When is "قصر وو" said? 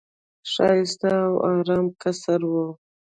2.01-2.67